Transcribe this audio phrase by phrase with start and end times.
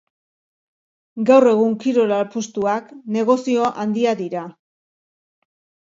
[1.31, 4.49] Gaur egun kirol apustuak negozio handia dira.